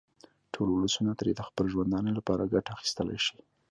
[0.53, 3.37] ټول ولسونه ترې د خپل ژوندانه لپاره ګټه اخیستلای شي.